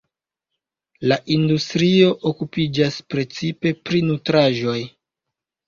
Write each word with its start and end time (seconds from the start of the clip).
La 1.11 1.17
industrio 1.35 2.09
okupiĝas 2.31 2.99
precipe 3.15 3.77
pri 3.85 4.05
nutraĵoj. 4.11 4.79